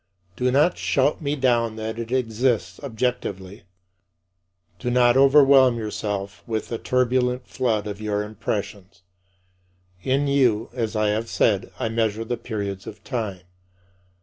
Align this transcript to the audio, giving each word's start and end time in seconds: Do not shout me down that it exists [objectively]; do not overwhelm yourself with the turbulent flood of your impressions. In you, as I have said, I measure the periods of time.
Do 0.35 0.49
not 0.49 0.79
shout 0.79 1.21
me 1.21 1.35
down 1.35 1.75
that 1.75 1.99
it 1.99 2.11
exists 2.11 2.79
[objectively]; 2.81 3.65
do 4.79 4.89
not 4.89 5.15
overwhelm 5.15 5.77
yourself 5.77 6.41
with 6.47 6.69
the 6.69 6.79
turbulent 6.79 7.45
flood 7.45 7.85
of 7.85 8.01
your 8.01 8.23
impressions. 8.23 9.03
In 10.01 10.25
you, 10.25 10.71
as 10.73 10.95
I 10.95 11.09
have 11.09 11.29
said, 11.29 11.71
I 11.79 11.89
measure 11.89 12.25
the 12.25 12.35
periods 12.35 12.87
of 12.87 13.03
time. 13.03 13.41